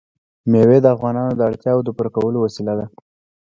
مېوې 0.51 0.77
د 0.81 0.85
افغانانو 0.95 1.33
د 1.35 1.41
اړتیاوو 1.49 1.85
د 1.85 1.89
پوره 1.97 2.11
کولو 2.17 2.37
وسیله 2.45 2.73
ده. 2.79 2.85